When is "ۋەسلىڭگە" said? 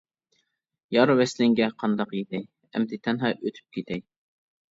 1.19-1.67